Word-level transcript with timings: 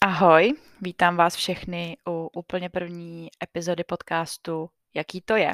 Ahoj, 0.00 0.52
vítám 0.80 1.16
vás 1.16 1.36
všechny 1.36 1.96
u 2.08 2.30
úplně 2.32 2.70
první 2.70 3.28
epizody 3.42 3.84
podcastu 3.84 4.70
Jaký 4.94 5.20
to 5.20 5.36
je. 5.36 5.52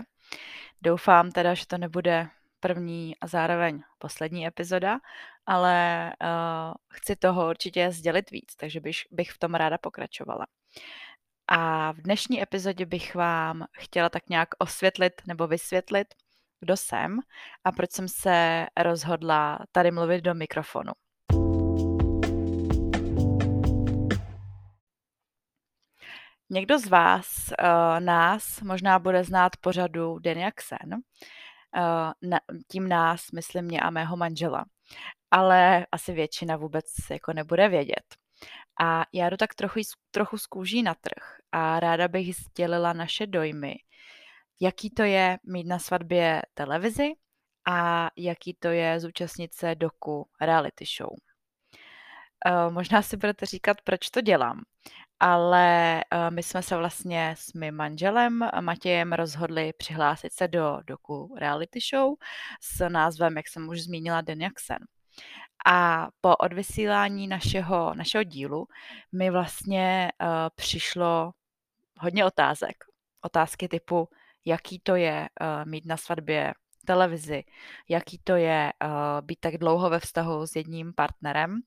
Doufám 0.83 1.31
teda, 1.31 1.55
že 1.55 1.67
to 1.67 1.79
nebude 1.79 2.29
první 2.61 3.17
a 3.21 3.27
zároveň 3.27 3.83
poslední 3.99 4.47
epizoda, 4.47 4.99
ale 5.47 6.13
uh, 6.23 6.75
chci 6.93 7.17
toho 7.17 7.49
určitě 7.49 7.93
sdělit 7.93 8.31
víc, 8.31 8.57
takže 8.57 8.81
bych, 8.81 8.97
bych 9.11 9.31
v 9.31 9.39
tom 9.39 9.55
ráda 9.55 9.79
pokračovala. 9.79 10.47
A 11.49 11.93
v 11.93 11.97
dnešní 11.97 12.43
epizodě 12.43 12.87
bych 12.87 13.15
vám 13.15 13.65
chtěla 13.73 14.09
tak 14.09 14.29
nějak 14.29 14.49
osvětlit 14.59 15.23
nebo 15.27 15.47
vysvětlit, 15.47 16.15
kdo 16.61 16.77
jsem 16.77 17.19
a 17.65 17.73
proč 17.73 17.93
jsem 17.93 18.09
se 18.09 18.67
rozhodla 18.77 19.59
tady 19.73 19.91
mluvit 19.91 20.21
do 20.21 20.35
mikrofonu. 20.35 20.93
Někdo 26.51 26.79
z 26.79 26.87
vás 26.87 27.53
uh, 27.63 28.01
nás 28.01 28.61
možná 28.61 28.99
bude 28.99 29.25
znát 29.25 29.57
pořadu 29.57 30.19
Den 30.19 30.39
jak 30.39 30.61
sen. 30.63 30.95
Uh, 30.95 32.13
na, 32.31 32.41
tím 32.71 32.89
nás, 32.89 33.31
myslím 33.31 33.65
mě 33.65 33.81
a 33.81 33.91
mého 33.91 34.17
manžela. 34.17 34.65
Ale 35.31 35.87
asi 35.93 36.13
většina 36.13 36.57
vůbec 36.57 36.85
jako 37.11 37.33
nebude 37.33 37.69
vědět. 37.69 38.05
A 38.81 39.05
já 39.13 39.31
jdu 39.31 39.37
tak 39.37 39.55
trochu, 39.55 39.81
trochu 40.11 40.39
z 40.39 40.47
kůží 40.47 40.83
na 40.83 40.95
trh 40.95 41.39
a 41.53 41.81
ráda 41.81 42.09
bych 42.09 42.37
sdělila 42.37 42.93
naše 42.93 43.27
dojmy, 43.27 43.75
jaký 44.61 44.91
to 44.91 45.03
je 45.03 45.39
mít 45.45 45.67
na 45.67 45.79
svatbě 45.79 46.43
televizi 46.55 47.13
a 47.69 48.11
jaký 48.17 48.55
to 48.55 48.69
je 48.69 49.01
zúčastnit 49.01 49.55
se 49.55 49.75
doku 49.75 50.29
reality 50.41 50.85
show. 50.99 51.11
Uh, 52.47 52.73
možná 52.73 53.03
si 53.03 53.17
budete 53.17 53.47
říkat, 53.47 53.77
proč 53.85 54.11
to 54.11 54.21
dělám 54.21 54.63
ale 55.21 56.01
uh, 56.15 56.35
my 56.35 56.43
jsme 56.43 56.63
se 56.63 56.77
vlastně 56.77 57.35
s 57.39 57.53
mým 57.53 57.75
manželem 57.75 58.49
Matějem 58.61 59.13
rozhodli 59.13 59.73
přihlásit 59.73 60.33
se 60.33 60.49
do 60.49 60.81
doku 60.87 61.35
reality 61.39 61.79
show 61.91 62.15
s 62.61 62.89
názvem, 62.89 63.37
jak 63.37 63.49
jsem 63.49 63.69
už 63.69 63.83
zmínila, 63.83 64.21
Den 64.21 64.43
jak 64.43 64.61
sen. 64.61 64.79
A 65.67 66.09
po 66.21 66.37
odvysílání 66.37 67.29
našeho, 67.29 67.95
našeho 67.95 68.25
dílu 68.25 68.67
mi 69.13 69.31
vlastně 69.31 70.13
uh, 70.23 70.29
přišlo 70.55 71.33
hodně 71.99 72.25
otázek. 72.25 72.85
Otázky 73.23 73.69
typu, 73.69 74.09
jaký 74.45 74.79
to 74.79 74.97
je 74.97 75.29
uh, 75.41 75.71
mít 75.71 75.87
na 75.87 75.97
svatbě 75.97 76.55
televizi, 76.87 77.45
jaký 77.89 78.19
to 78.19 78.37
je 78.37 78.73
uh, 78.85 78.91
být 79.27 79.41
tak 79.41 79.59
dlouho 79.59 79.91
ve 79.91 80.01
vztahu 80.01 80.47
s 80.47 80.57
jedním 80.57 80.93
partnerem. 80.93 81.61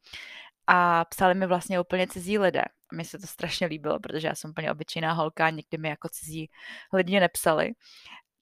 A 0.68 1.06
psali 1.06 1.34
mi 1.34 1.48
vlastně 1.48 1.80
úplně 1.80 2.08
cizí 2.08 2.38
lidé. 2.40 2.64
Mně 2.92 3.06
se 3.06 3.20
to 3.20 3.28
strašně 3.28 3.68
líbilo, 3.68 4.00
protože 4.00 4.28
já 4.28 4.36
jsem 4.36 4.52
úplně 4.52 4.72
obyčejná 4.72 5.14
holka, 5.14 5.50
nikdy 5.50 5.78
mi 5.78 5.90
jako 5.90 6.10
cizí 6.10 6.50
lidi 6.94 7.20
nepsali. 7.20 7.72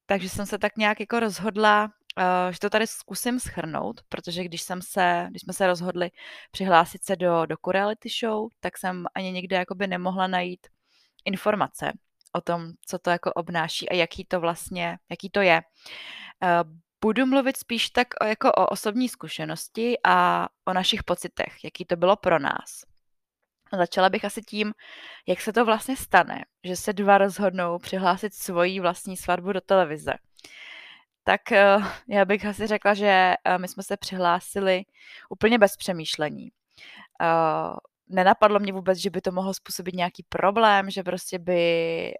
Takže 0.05 0.29
jsem 0.29 0.45
se 0.45 0.57
tak 0.57 0.77
nějak 0.77 0.99
jako 0.99 1.19
rozhodla, 1.19 1.83
uh, 1.85 2.51
že 2.51 2.59
to 2.59 2.69
tady 2.69 2.87
zkusím 2.87 3.39
schrnout, 3.39 4.01
protože 4.09 4.43
když 4.43 4.61
jsem 4.61 4.81
se, 4.81 5.27
když 5.29 5.41
jsme 5.41 5.53
se 5.53 5.67
rozhodli 5.67 6.09
přihlásit 6.51 7.03
se 7.03 7.15
do 7.15 7.45
doku 7.45 7.71
reality 7.71 8.09
show, 8.21 8.47
tak 8.59 8.77
jsem 8.77 9.05
ani 9.15 9.31
nikde 9.31 9.55
jakoby 9.55 9.87
nemohla 9.87 10.27
najít 10.27 10.67
informace 11.25 11.93
o 12.33 12.41
tom, 12.41 12.71
co 12.85 12.99
to 12.99 13.09
jako 13.09 13.33
obnáší 13.33 13.89
a 13.89 13.95
jaký 13.95 14.25
to 14.25 14.39
vlastně, 14.39 14.97
jaký 15.09 15.29
to 15.29 15.41
je. 15.41 15.61
Uh, 16.43 16.71
budu 17.01 17.25
mluvit 17.25 17.57
spíš 17.57 17.89
tak 17.89 18.07
o, 18.21 18.25
jako 18.25 18.51
o 18.51 18.65
osobní 18.65 19.09
zkušenosti 19.09 19.97
a 20.03 20.47
o 20.65 20.73
našich 20.73 21.03
pocitech, 21.03 21.63
jaký 21.63 21.85
to 21.85 21.95
bylo 21.95 22.15
pro 22.15 22.39
nás. 22.39 22.94
Začala 23.73 24.09
bych 24.09 24.25
asi 24.25 24.41
tím, 24.41 24.73
jak 25.27 25.41
se 25.41 25.53
to 25.53 25.65
vlastně 25.65 25.97
stane, 25.97 26.45
že 26.63 26.75
se 26.75 26.93
dva 26.93 27.17
rozhodnou 27.17 27.79
přihlásit 27.79 28.33
svoji 28.33 28.79
vlastní 28.79 29.17
svatbu 29.17 29.51
do 29.51 29.61
televize. 29.61 30.13
Tak 31.27 31.51
eh, 31.51 31.77
já 32.09 32.25
bych 32.25 32.45
asi 32.45 32.67
řekla, 32.67 32.93
že 32.93 33.33
eh, 33.45 33.57
my 33.57 33.67
jsme 33.67 33.83
se 33.83 33.97
přihlásili 33.97 34.83
úplně 35.29 35.57
bez 35.57 35.77
přemýšlení. 35.77 36.49
Eh, 37.21 37.75
nenapadlo 38.07 38.59
mě 38.59 38.73
vůbec, 38.73 38.97
že 38.97 39.09
by 39.09 39.21
to 39.21 39.31
mohlo 39.31 39.53
způsobit 39.53 39.95
nějaký 39.95 40.25
problém, 40.29 40.89
že 40.89 41.03
prostě 41.03 41.39
by 41.39 42.13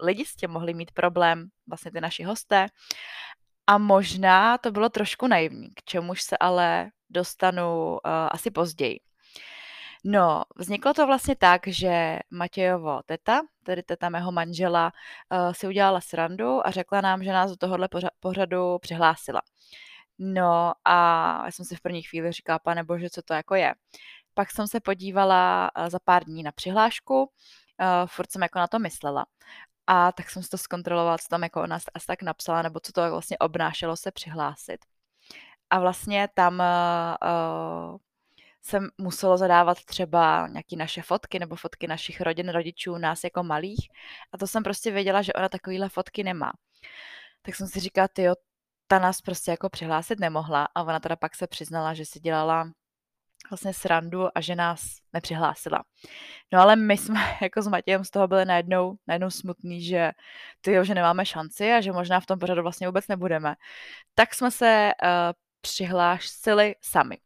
lidi 0.00 0.24
s 0.24 0.36
tím 0.36 0.50
mohli 0.50 0.74
mít 0.74 0.92
problém, 0.92 1.48
vlastně 1.66 1.90
ty 1.90 2.00
naši 2.00 2.22
hosté. 2.22 2.66
A 3.66 3.78
možná 3.78 4.58
to 4.58 4.70
bylo 4.70 4.88
trošku 4.88 5.26
naivní, 5.26 5.68
k 5.74 5.82
čemuž 5.84 6.22
se 6.22 6.38
ale 6.38 6.90
dostanu 7.10 7.98
asi 8.04 8.50
později. 8.50 9.00
No, 10.04 10.42
vzniklo 10.56 10.94
to 10.94 11.06
vlastně 11.06 11.36
tak, 11.36 11.66
že 11.66 12.18
Matějovo 12.30 13.00
teta, 13.06 13.40
tedy 13.62 13.82
teta 13.82 14.08
mého 14.08 14.32
manžela, 14.32 14.92
uh, 15.32 15.52
si 15.52 15.66
udělala 15.66 16.00
srandu 16.00 16.66
a 16.66 16.70
řekla 16.70 17.00
nám, 17.00 17.24
že 17.24 17.32
nás 17.32 17.50
do 17.50 17.56
tohohle 17.56 17.88
pořadu 18.20 18.78
přihlásila. 18.78 19.42
No 20.18 20.72
a 20.84 20.96
já 21.44 21.50
jsem 21.52 21.64
si 21.64 21.76
v 21.76 21.80
první 21.80 22.02
chvíli 22.02 22.32
říkala, 22.32 22.58
pane 22.58 22.84
bože, 22.84 23.10
co 23.10 23.22
to 23.22 23.34
jako 23.34 23.54
je. 23.54 23.74
Pak 24.34 24.50
jsem 24.50 24.68
se 24.68 24.80
podívala 24.80 25.70
uh, 25.78 25.88
za 25.88 25.98
pár 26.04 26.24
dní 26.24 26.42
na 26.42 26.52
přihlášku, 26.52 27.22
uh, 27.22 27.28
furt 28.06 28.32
jsem 28.32 28.42
jako 28.42 28.58
na 28.58 28.66
to 28.66 28.78
myslela. 28.78 29.26
A 29.86 30.12
tak 30.12 30.30
jsem 30.30 30.42
si 30.42 30.48
to 30.48 30.58
zkontrolovala, 30.58 31.18
co 31.18 31.28
tam 31.30 31.42
jako 31.42 31.62
ona 31.62 31.76
asi 31.94 32.06
tak 32.06 32.22
napsala, 32.22 32.62
nebo 32.62 32.80
co 32.80 32.92
to 32.92 33.10
vlastně 33.10 33.38
obnášelo 33.38 33.96
se 33.96 34.10
přihlásit. 34.10 34.78
A 35.70 35.80
vlastně 35.80 36.28
tam 36.34 36.62
uh, 36.62 37.96
jsem 38.62 38.88
muselo 38.98 39.38
zadávat 39.38 39.84
třeba 39.84 40.48
nějaké 40.48 40.76
naše 40.76 41.02
fotky 41.02 41.38
nebo 41.38 41.56
fotky 41.56 41.86
našich 41.86 42.20
rodin, 42.20 42.48
rodičů, 42.48 42.98
nás 42.98 43.24
jako 43.24 43.42
malých. 43.42 43.88
A 44.32 44.38
to 44.38 44.46
jsem 44.46 44.62
prostě 44.62 44.90
věděla, 44.90 45.22
že 45.22 45.32
ona 45.32 45.48
takovýhle 45.48 45.88
fotky 45.88 46.24
nemá. 46.24 46.52
Tak 47.42 47.54
jsem 47.54 47.66
si 47.66 47.80
říkala, 47.80 48.08
ty 48.08 48.26
ta 48.86 48.98
nás 48.98 49.20
prostě 49.20 49.50
jako 49.50 49.68
přihlásit 49.68 50.20
nemohla 50.20 50.68
a 50.74 50.82
ona 50.82 51.00
teda 51.00 51.16
pak 51.16 51.34
se 51.34 51.46
přiznala, 51.46 51.94
že 51.94 52.04
si 52.04 52.20
dělala 52.20 52.70
vlastně 53.50 53.74
srandu 53.74 54.38
a 54.38 54.40
že 54.40 54.54
nás 54.54 54.82
nepřihlásila. 55.12 55.84
No 56.52 56.60
ale 56.60 56.76
my 56.76 56.96
jsme 56.98 57.20
jako 57.42 57.62
s 57.62 57.68
Matějem 57.68 58.04
z 58.04 58.10
toho 58.10 58.28
byli 58.28 58.44
najednou, 58.44 58.96
najednou 59.06 59.30
smutný, 59.30 59.84
že 59.84 60.10
ty 60.60 60.76
že 60.82 60.94
nemáme 60.94 61.26
šanci 61.26 61.72
a 61.72 61.80
že 61.80 61.92
možná 61.92 62.20
v 62.20 62.26
tom 62.26 62.38
pořadu 62.38 62.62
vlastně 62.62 62.86
vůbec 62.86 63.08
nebudeme. 63.08 63.54
Tak 64.14 64.34
jsme 64.34 64.50
se 64.50 64.92
uh, 65.02 65.08
přihlásili 65.60 66.74
sami. 66.80 67.18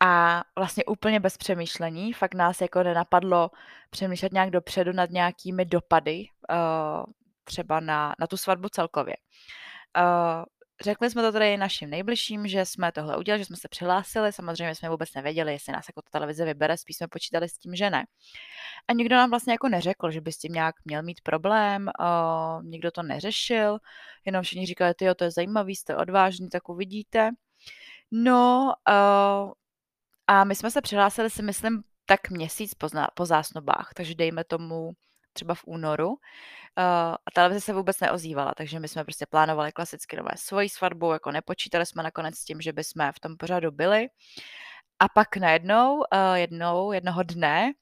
A 0.00 0.44
vlastně 0.58 0.84
úplně 0.84 1.20
bez 1.20 1.36
přemýšlení, 1.36 2.12
fakt 2.12 2.34
nás 2.34 2.60
jako 2.60 2.82
nenapadlo 2.82 3.50
přemýšlet 3.90 4.32
nějak 4.32 4.50
dopředu 4.50 4.92
nad 4.92 5.10
nějakými 5.10 5.64
dopady, 5.64 6.28
uh, 6.50 7.04
třeba 7.44 7.80
na, 7.80 8.14
na 8.20 8.26
tu 8.26 8.36
svatbu 8.36 8.68
celkově. 8.68 9.16
Uh, 9.98 10.44
Řekli 10.80 11.10
jsme 11.10 11.22
to 11.22 11.32
tady 11.32 11.56
našim 11.56 11.90
nejbližším, 11.90 12.48
že 12.48 12.64
jsme 12.64 12.92
tohle 12.92 13.16
udělali, 13.16 13.40
že 13.40 13.44
jsme 13.44 13.56
se 13.56 13.68
přihlásili. 13.68 14.32
Samozřejmě 14.32 14.74
jsme 14.74 14.88
vůbec 14.88 15.14
nevěděli, 15.14 15.52
jestli 15.52 15.72
nás 15.72 15.84
jako 15.88 16.02
ta 16.02 16.08
televize 16.10 16.44
vybere, 16.44 16.76
spíš 16.76 16.96
jsme 16.96 17.08
počítali 17.08 17.48
s 17.48 17.58
tím, 17.58 17.74
že 17.74 17.90
ne. 17.90 18.04
A 18.88 18.92
nikdo 18.92 19.16
nám 19.16 19.30
vlastně 19.30 19.52
jako 19.52 19.68
neřekl, 19.68 20.10
že 20.10 20.20
by 20.20 20.32
s 20.32 20.38
tím 20.38 20.52
nějak 20.52 20.74
měl 20.84 21.02
mít 21.02 21.20
problém, 21.20 21.90
uh, 22.00 22.64
nikdo 22.64 22.90
to 22.90 23.02
neřešil, 23.02 23.78
jenom 24.24 24.42
všichni 24.42 24.66
říkali, 24.66 24.94
jo, 25.00 25.14
to 25.14 25.24
je 25.24 25.30
zajímavý, 25.30 25.76
jste 25.76 25.96
odvážní, 25.96 26.48
tak 26.48 26.68
uvidíte. 26.68 27.30
No 28.10 28.72
uh, 28.88 29.52
a 30.26 30.44
my 30.44 30.54
jsme 30.54 30.70
se 30.70 30.82
přihlásili 30.82 31.30
si 31.30 31.42
myslím 31.42 31.82
tak 32.06 32.30
měsíc 32.30 32.74
po, 32.74 32.88
po 33.14 33.26
zásnobách, 33.26 33.90
takže 33.94 34.14
dejme 34.14 34.44
tomu 34.44 34.92
třeba 35.32 35.54
v 35.54 35.64
únoru. 35.66 36.08
Uh, 36.08 36.16
a 37.26 37.30
televize 37.34 37.60
se 37.60 37.72
vůbec 37.72 38.00
neozývala, 38.00 38.52
takže 38.56 38.80
my 38.80 38.88
jsme 38.88 39.04
prostě 39.04 39.26
plánovali 39.26 39.72
klasicky 39.72 40.16
nové 40.16 40.30
svoji 40.36 40.68
svatbu, 40.68 41.12
jako 41.12 41.32
nepočítali 41.32 41.86
jsme 41.86 42.02
nakonec 42.02 42.34
s 42.34 42.44
tím, 42.44 42.60
že 42.60 42.72
bychom 42.72 43.12
v 43.12 43.20
tom 43.20 43.36
pořadu 43.36 43.70
byli. 43.70 44.08
A 44.98 45.08
pak 45.08 45.36
najednou, 45.36 45.96
uh, 45.96 46.04
jednou, 46.34 46.92
jednoho 46.92 47.22
dne, 47.22 47.72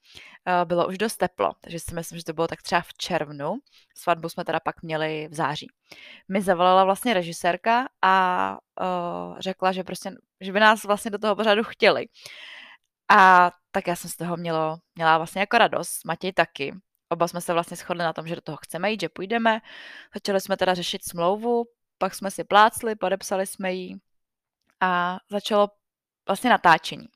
uh, 0.47 0.65
bylo 0.65 0.87
už 0.87 0.97
dost 0.97 1.17
teplo, 1.17 1.53
takže 1.61 1.79
si 1.79 1.95
myslím, 1.95 2.17
že 2.19 2.25
to 2.25 2.33
bylo 2.33 2.47
tak 2.47 2.61
třeba 2.61 2.81
v 2.81 2.93
červnu. 2.93 3.55
Svatbu 3.95 4.29
jsme 4.29 4.45
teda 4.45 4.59
pak 4.59 4.83
měli 4.83 5.27
v 5.27 5.33
září. 5.33 5.67
Mi 6.29 6.41
zavolala 6.41 6.83
vlastně 6.83 7.13
režisérka 7.13 7.87
a 8.01 8.57
uh, 8.81 9.39
řekla, 9.39 9.71
že 9.71 9.83
prostě, 9.83 10.11
že 10.41 10.51
by 10.51 10.59
nás 10.59 10.83
vlastně 10.83 11.11
do 11.11 11.17
toho 11.17 11.35
pořadu 11.35 11.63
chtěli. 11.63 12.07
A 13.09 13.51
tak 13.71 13.87
já 13.87 13.95
jsem 13.95 14.09
z 14.09 14.15
toho 14.15 14.37
mělo, 14.37 14.77
měla 14.95 15.17
vlastně 15.17 15.39
jako 15.39 15.57
radost, 15.57 16.05
Matěj 16.05 16.33
taky. 16.33 16.75
Oba 17.09 17.27
jsme 17.27 17.41
se 17.41 17.53
vlastně 17.53 17.77
shodli 17.77 18.03
na 18.03 18.13
tom, 18.13 18.27
že 18.27 18.35
do 18.35 18.41
toho 18.41 18.57
chceme 18.57 18.91
jít, 18.91 19.01
že 19.01 19.09
půjdeme. 19.09 19.61
Začali 20.13 20.41
jsme 20.41 20.57
teda 20.57 20.73
řešit 20.73 21.03
smlouvu, 21.03 21.65
pak 21.97 22.15
jsme 22.15 22.31
si 22.31 22.43
plácli, 22.43 22.95
podepsali 22.95 23.45
jsme 23.47 23.73
ji 23.73 23.95
a 24.81 25.17
začalo 25.31 25.67
vlastně 26.27 26.49
natáčení. 26.49 27.07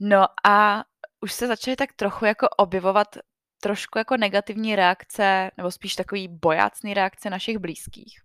No 0.00 0.26
a 0.46 0.84
už 1.20 1.32
se 1.32 1.46
začaly 1.46 1.76
tak 1.76 1.92
trochu 1.92 2.24
jako 2.24 2.48
objevovat 2.48 3.16
trošku 3.62 3.98
jako 3.98 4.16
negativní 4.16 4.76
reakce, 4.76 5.50
nebo 5.56 5.70
spíš 5.70 5.94
takový 5.94 6.28
bojácný 6.28 6.94
reakce 6.94 7.30
našich 7.30 7.58
blízkých. 7.58 8.20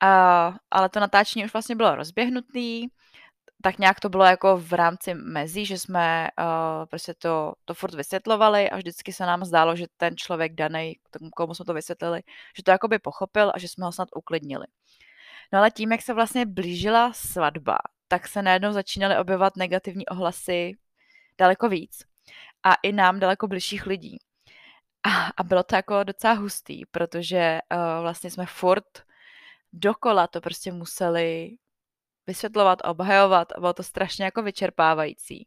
A, 0.00 0.54
ale 0.70 0.88
to 0.88 1.00
natáčení 1.00 1.44
už 1.44 1.52
vlastně 1.52 1.76
bylo 1.76 1.94
rozběhnutý, 1.94 2.88
tak 3.62 3.78
nějak 3.78 4.00
to 4.00 4.08
bylo 4.08 4.24
jako 4.24 4.56
v 4.56 4.72
rámci 4.72 5.14
mezí, 5.14 5.66
že 5.66 5.78
jsme 5.78 6.28
uh, 6.38 6.86
prostě 6.86 7.14
to, 7.14 7.52
to 7.64 7.74
furt 7.74 7.94
vysvětlovali 7.94 8.70
a 8.70 8.76
vždycky 8.76 9.12
se 9.12 9.26
nám 9.26 9.44
zdálo, 9.44 9.76
že 9.76 9.86
ten 9.96 10.16
člověk 10.16 10.54
daný, 10.54 10.94
komu 11.36 11.54
jsme 11.54 11.64
to 11.64 11.74
vysvětlili, 11.74 12.22
že 12.56 12.62
to 12.62 12.70
jakoby 12.70 12.98
pochopil 12.98 13.52
a 13.54 13.58
že 13.58 13.68
jsme 13.68 13.86
ho 13.86 13.92
snad 13.92 14.08
uklidnili. 14.16 14.66
No 15.52 15.58
ale 15.58 15.70
tím, 15.70 15.92
jak 15.92 16.02
se 16.02 16.14
vlastně 16.14 16.46
blížila 16.46 17.12
svatba, 17.12 17.76
tak 18.14 18.28
se 18.28 18.42
najednou 18.42 18.72
začínaly 18.72 19.18
objevovat 19.18 19.56
negativní 19.56 20.06
ohlasy 20.06 20.72
daleko 21.38 21.68
víc. 21.68 22.06
A 22.62 22.74
i 22.74 22.92
nám 22.92 23.20
daleko 23.20 23.46
bližších 23.48 23.86
lidí. 23.86 24.18
A, 25.02 25.26
a 25.36 25.42
bylo 25.42 25.62
to 25.62 25.76
jako 25.76 26.04
docela 26.04 26.32
hustý, 26.34 26.86
protože 26.86 27.60
uh, 27.74 28.02
vlastně 28.02 28.30
jsme 28.30 28.46
furt 28.46 28.84
dokola 29.72 30.26
to 30.26 30.40
prostě 30.40 30.72
museli 30.72 31.56
vysvětlovat, 32.26 32.78
obhajovat 32.84 33.52
a 33.52 33.60
bylo 33.60 33.72
to 33.72 33.82
strašně 33.82 34.24
jako 34.24 34.42
vyčerpávající. 34.42 35.46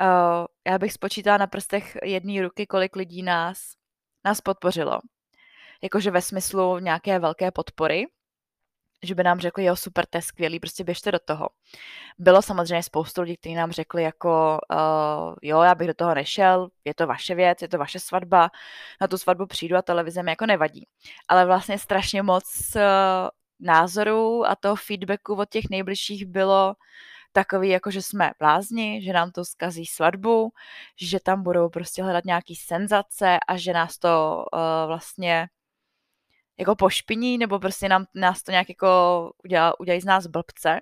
Uh, 0.00 0.46
já 0.66 0.78
bych 0.78 0.92
spočítala 0.92 1.38
na 1.38 1.46
prstech 1.46 1.96
jedné 2.02 2.42
ruky, 2.42 2.66
kolik 2.66 2.96
lidí 2.96 3.22
nás, 3.22 3.72
nás 4.24 4.40
podpořilo. 4.40 5.00
Jakože 5.82 6.10
ve 6.10 6.22
smyslu 6.22 6.78
nějaké 6.78 7.18
velké 7.18 7.50
podpory, 7.50 8.06
že 9.02 9.14
by 9.14 9.22
nám 9.22 9.40
řekli, 9.40 9.64
jo, 9.64 9.76
super, 9.76 10.06
to 10.06 10.18
je 10.18 10.22
skvělý, 10.22 10.60
prostě 10.60 10.84
běžte 10.84 11.12
do 11.12 11.18
toho. 11.18 11.48
Bylo 12.18 12.42
samozřejmě 12.42 12.82
spoustu 12.82 13.22
lidí, 13.22 13.36
kteří 13.36 13.54
nám 13.54 13.72
řekli 13.72 14.02
jako, 14.02 14.58
uh, 14.72 15.34
jo, 15.42 15.60
já 15.60 15.74
bych 15.74 15.86
do 15.86 15.94
toho 15.94 16.14
nešel, 16.14 16.68
je 16.84 16.94
to 16.94 17.06
vaše 17.06 17.34
věc, 17.34 17.62
je 17.62 17.68
to 17.68 17.78
vaše 17.78 18.00
svatba, 18.00 18.50
na 19.00 19.08
tu 19.08 19.18
svatbu 19.18 19.46
přijdu 19.46 19.76
a 19.76 19.82
televize 19.82 20.22
mi 20.22 20.30
jako 20.30 20.46
nevadí. 20.46 20.86
Ale 21.28 21.46
vlastně 21.46 21.78
strašně 21.78 22.22
moc 22.22 22.72
uh, 22.76 22.82
názorů 23.60 24.46
a 24.46 24.56
toho 24.56 24.76
feedbacku 24.76 25.34
od 25.34 25.48
těch 25.48 25.64
nejbližších 25.70 26.26
bylo 26.26 26.74
takový, 27.32 27.68
jako 27.68 27.90
že 27.90 28.02
jsme 28.02 28.30
blázni, 28.38 29.02
že 29.02 29.12
nám 29.12 29.30
to 29.30 29.44
zkazí 29.44 29.86
svatbu, 29.86 30.50
že 31.00 31.20
tam 31.20 31.42
budou 31.42 31.68
prostě 31.68 32.02
hledat 32.02 32.24
nějaký 32.24 32.56
senzace 32.56 33.38
a 33.48 33.56
že 33.56 33.72
nás 33.72 33.98
to 33.98 34.44
uh, 34.52 34.60
vlastně 34.86 35.48
jako 36.58 36.76
pošpiní, 36.76 37.38
nebo 37.38 37.58
prostě 37.58 37.88
nám, 37.88 38.06
nás 38.14 38.42
to 38.42 38.50
nějak 38.50 38.68
jako 38.68 39.32
udělá, 39.44 39.80
udělají 39.80 40.00
z 40.00 40.04
nás 40.04 40.26
blbce. 40.26 40.80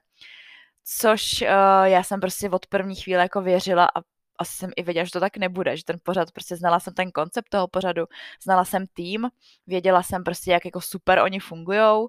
Což 0.84 1.43
uh, 1.43 1.49
já 1.84 2.02
jsem 2.02 2.20
prostě 2.20 2.50
od 2.50 2.67
první 2.67 2.94
chvíle 2.96 3.23
jako 3.23 3.43
věřila 3.43 3.84
a 3.84 4.00
asi 4.38 4.56
jsem 4.56 4.70
i 4.76 4.82
věděla, 4.82 5.05
že 5.05 5.11
to 5.11 5.20
tak 5.20 5.37
nebude, 5.37 5.76
že 5.76 5.84
ten 5.84 5.96
pořad, 6.02 6.32
prostě 6.32 6.56
znala 6.56 6.81
jsem 6.81 6.94
ten 6.94 7.11
koncept 7.11 7.49
toho 7.49 7.69
pořadu, 7.69 8.06
znala 8.43 8.64
jsem 8.64 8.87
tým, 8.87 9.28
věděla 9.67 10.02
jsem 10.02 10.25
prostě, 10.25 10.50
jak 10.52 10.64
jako 10.64 10.81
super 10.81 11.19
oni 11.19 11.40
fungujou, 11.40 12.08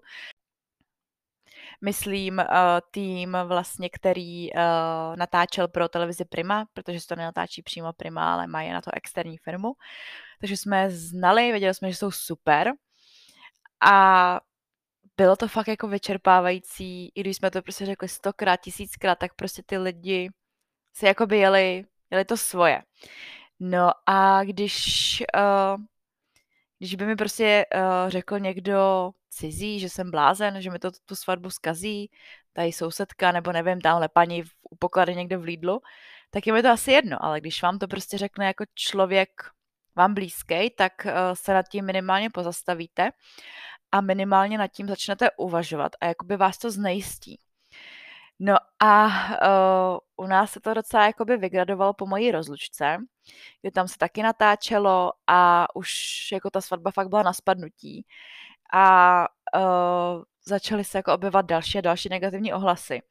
myslím, 1.82 2.38
uh, 2.40 2.46
tým 2.92 3.38
vlastně, 3.46 3.90
který 3.90 4.54
uh, 4.54 4.60
natáčel 5.16 5.68
pro 5.68 5.90
televizi 5.90 6.26
Prima, 6.26 6.66
protože 6.74 7.00
se 7.00 7.08
to 7.08 7.16
nenatáčí 7.16 7.62
přímo 7.62 7.94
Prima, 7.94 8.34
ale 8.34 8.48
mají 8.48 8.72
na 8.72 8.82
to 8.82 8.92
externí 8.94 9.38
firmu. 9.38 9.74
Takže 10.40 10.58
jsme 10.58 10.92
znali, 10.92 11.52
věděli 11.52 11.74
jsme, 11.74 11.92
že 11.92 11.98
jsou 11.98 12.12
super. 12.12 12.74
A 13.82 14.40
bylo 15.18 15.36
to 15.36 15.48
fakt 15.48 15.68
jako 15.68 15.88
vyčerpávající, 15.88 17.12
i 17.16 17.22
když 17.22 17.38
jsme 17.38 17.52
to 17.52 17.62
prostě 17.62 17.86
řekli 17.86 18.08
stokrát, 18.08 18.62
tisíckrát, 18.62 19.20
tak 19.20 19.34
prostě 19.34 19.64
ty 19.66 19.78
lidi 19.78 20.30
si 20.94 21.06
jako 21.06 21.26
by 21.26 21.38
jeli, 21.38 21.86
jeli 22.12 22.26
to 22.26 22.38
svoje. 22.38 22.82
No 23.60 23.92
a 24.06 24.44
když, 24.44 25.24
uh, 25.38 25.82
když 26.78 26.96
by 26.96 27.06
mi 27.06 27.16
prostě 27.16 27.66
uh, 27.76 28.10
řekl 28.10 28.40
někdo 28.40 29.12
cizí, 29.30 29.80
že 29.80 29.90
jsem 29.90 30.12
blázen, 30.12 30.62
že 30.62 30.70
mi 30.70 30.80
to 30.80 30.92
tu 31.06 31.16
svatbu 31.16 31.50
skazí, 31.50 32.12
tady 32.54 32.72
sousedka, 32.72 33.32
nebo 33.32 33.52
nevím, 33.52 33.82
tamhle 33.82 34.10
paní 34.10 34.44
u 34.70 34.76
poklady 34.76 35.16
někde 35.16 35.38
v 35.38 35.44
Lidlu, 35.44 35.82
tak 36.30 36.48
je 36.48 36.54
mi 36.54 36.62
to 36.62 36.70
asi 36.70 36.92
jedno, 36.92 37.24
ale 37.24 37.40
když 37.40 37.62
vám 37.64 37.80
to 37.80 37.88
prostě 37.88 38.18
řekne 38.18 38.46
jako 38.46 38.64
člověk 38.74 39.30
vám 39.98 40.14
blízký, 40.14 40.70
tak 40.70 40.94
uh, 41.06 41.12
se 41.34 41.54
nad 41.54 41.68
tím 41.68 41.86
minimálně 41.86 42.30
pozastavíte 42.30 43.10
a 43.92 44.02
minimálně 44.02 44.58
nad 44.58 44.68
tím 44.68 44.88
začnete 44.88 45.32
uvažovat 45.38 45.92
a 46.02 46.06
jakoby 46.06 46.38
vás 46.38 46.58
to 46.58 46.72
znejistí. 46.72 47.40
No 48.40 48.56
a 48.80 49.06
uh, 49.06 50.26
u 50.26 50.28
nás 50.28 50.52
se 50.52 50.60
to 50.60 50.74
docela 50.74 51.06
jakoby 51.06 51.38
vygradovalo 51.38 51.94
po 51.94 52.06
mojí 52.06 52.32
rozlučce, 52.32 52.98
kdy 53.62 53.72
tam 53.72 53.88
se 53.88 53.98
taky 53.98 54.24
natáčelo 54.24 55.12
a 55.28 55.68
už 55.76 55.92
jako 56.32 56.50
ta 56.50 56.62
svatba 56.62 56.92
fakt 56.92 57.10
byla 57.10 57.24
na 57.24 57.34
spadnutí. 57.34 58.06
A 58.74 59.28
uh, 59.56 60.24
začaly 60.46 60.84
se 60.84 60.98
jako 60.98 61.14
objevovat 61.14 61.46
další 61.46 61.78
a 61.78 61.82
další 61.82 62.10
negativní 62.10 62.54
ohlasy. 62.54 63.02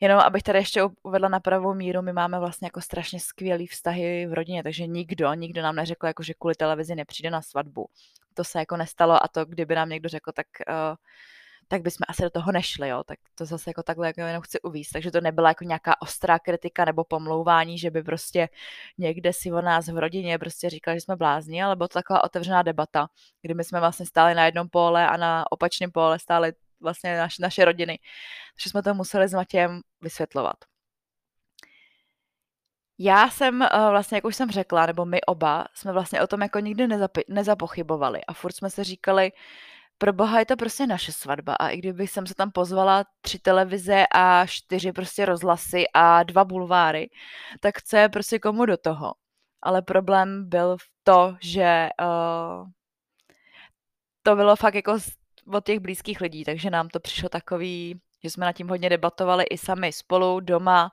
Jenom 0.00 0.20
abych 0.20 0.42
tady 0.42 0.58
ještě 0.58 0.82
uvedla 1.02 1.28
na 1.28 1.40
pravou 1.40 1.74
míru, 1.74 2.02
my 2.02 2.12
máme 2.12 2.38
vlastně 2.38 2.66
jako 2.66 2.80
strašně 2.80 3.20
skvělý 3.20 3.66
vztahy 3.66 4.26
v 4.26 4.32
rodině, 4.32 4.62
takže 4.62 4.86
nikdo, 4.86 5.34
nikdo 5.34 5.62
nám 5.62 5.76
neřekl, 5.76 6.06
jako 6.06 6.22
že 6.22 6.34
kvůli 6.34 6.54
televizi 6.54 6.94
nepřijde 6.94 7.30
na 7.30 7.42
svatbu. 7.42 7.86
To 8.34 8.44
se 8.44 8.58
jako 8.58 8.76
nestalo 8.76 9.24
a 9.24 9.28
to, 9.28 9.44
kdyby 9.44 9.74
nám 9.74 9.88
někdo 9.88 10.08
řekl, 10.08 10.32
tak 10.32 10.46
uh, 10.68 10.96
tak 11.68 11.82
bychom 11.82 12.04
asi 12.08 12.22
do 12.22 12.30
toho 12.30 12.52
nešli, 12.52 12.88
jo. 12.88 13.04
Tak 13.04 13.18
to 13.34 13.44
zase 13.44 13.70
jako 13.70 13.82
takhle 13.82 14.06
jako 14.06 14.20
jenom 14.20 14.42
chci 14.42 14.60
uvíct. 14.60 14.92
Takže 14.92 15.10
to 15.10 15.20
nebyla 15.20 15.48
jako 15.48 15.64
nějaká 15.64 16.02
ostrá 16.02 16.38
kritika 16.38 16.84
nebo 16.84 17.04
pomlouvání, 17.04 17.78
že 17.78 17.90
by 17.90 18.02
prostě 18.02 18.48
někde 18.98 19.32
si 19.32 19.52
o 19.52 19.60
nás 19.60 19.88
v 19.88 19.98
rodině 19.98 20.38
prostě 20.38 20.70
říkali, 20.70 20.96
že 20.96 21.00
jsme 21.00 21.16
blázni, 21.16 21.62
ale 21.62 21.76
byla 21.76 21.88
to 21.88 21.92
taková 21.92 22.24
otevřená 22.24 22.62
debata, 22.62 23.08
kdy 23.42 23.54
my 23.54 23.64
jsme 23.64 23.80
vlastně 23.80 24.06
stáli 24.06 24.34
na 24.34 24.46
jednom 24.46 24.68
pole 24.68 25.08
a 25.08 25.16
na 25.16 25.52
opačném 25.52 25.90
pole 25.90 26.18
stály 26.18 26.52
vlastně 26.86 27.18
naš, 27.18 27.38
naše 27.38 27.64
rodiny. 27.64 27.98
Takže 28.54 28.70
jsme 28.70 28.82
to 28.82 28.94
museli 28.94 29.28
s 29.28 29.34
Matějem 29.34 29.80
vysvětlovat. 30.00 30.56
Já 32.98 33.30
jsem 33.30 33.60
uh, 33.60 33.90
vlastně, 33.90 34.16
jak 34.16 34.24
už 34.24 34.36
jsem 34.36 34.50
řekla, 34.50 34.86
nebo 34.86 35.04
my 35.04 35.20
oba, 35.20 35.66
jsme 35.74 35.92
vlastně 35.92 36.22
o 36.22 36.26
tom 36.26 36.42
jako 36.42 36.58
nikdy 36.58 36.86
nezapi- 36.86 37.24
nezapochybovali 37.28 38.24
a 38.24 38.32
furt 38.32 38.52
jsme 38.52 38.70
se 38.70 38.84
říkali, 38.84 39.32
pro 39.98 40.12
boha 40.12 40.38
je 40.38 40.46
to 40.46 40.56
prostě 40.56 40.86
naše 40.86 41.12
svatba 41.12 41.54
a 41.54 41.68
i 41.68 41.76
kdybych 41.76 42.10
jsem 42.10 42.26
se 42.26 42.34
tam 42.34 42.50
pozvala 42.50 43.04
tři 43.20 43.38
televize 43.38 44.06
a 44.14 44.46
čtyři 44.46 44.92
prostě 44.92 45.26
rozhlasy 45.26 45.84
a 45.94 46.22
dva 46.22 46.44
bulváry, 46.44 47.10
tak 47.60 47.82
co 47.82 47.96
je 47.96 48.08
prostě 48.08 48.38
komu 48.38 48.66
do 48.66 48.76
toho? 48.76 49.14
Ale 49.62 49.82
problém 49.82 50.48
byl 50.48 50.76
v 50.76 50.84
to, 51.04 51.36
že 51.40 51.88
uh, 52.00 52.68
to 54.22 54.36
bylo 54.36 54.56
fakt 54.56 54.74
jako 54.74 54.98
od 55.52 55.64
těch 55.64 55.80
blízkých 55.80 56.20
lidí, 56.20 56.44
takže 56.44 56.70
nám 56.70 56.88
to 56.88 57.00
přišlo 57.00 57.28
takový, 57.28 58.00
že 58.24 58.30
jsme 58.30 58.46
nad 58.46 58.52
tím 58.52 58.68
hodně 58.68 58.88
debatovali 58.88 59.44
i 59.44 59.58
sami 59.58 59.92
spolu 59.92 60.40
doma. 60.40 60.92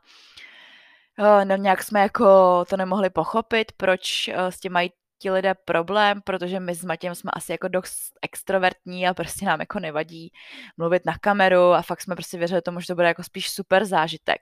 Uh, 1.20 1.46
no 1.46 1.56
nějak 1.56 1.84
jsme 1.84 2.00
jako 2.02 2.26
to 2.66 2.78
nemohli 2.78 3.10
pochopit, 3.10 3.72
proč 3.72 4.28
uh, 4.28 4.36
s 4.48 4.60
tím 4.60 4.72
mají 4.72 4.92
ti 5.20 5.32
lidé 5.32 5.54
problém, 5.54 6.22
protože 6.22 6.60
my 6.60 6.76
s 6.76 6.86
Matějem 6.86 7.16
jsme 7.16 7.32
asi 7.34 7.52
jako 7.52 7.68
dost 7.68 8.14
extrovertní 8.22 9.08
a 9.08 9.14
prostě 9.14 9.46
nám 9.46 9.60
jako 9.60 9.80
nevadí 9.80 10.32
mluvit 10.78 11.06
na 11.06 11.18
kameru 11.18 11.74
a 11.74 11.82
fakt 11.82 12.02
jsme 12.02 12.16
prostě 12.16 12.38
věřili 12.38 12.62
tomu, 12.62 12.80
že 12.80 12.88
to 12.88 12.96
bude 12.96 13.08
jako 13.08 13.24
spíš 13.24 13.50
super 13.50 13.86
zážitek. 13.86 14.42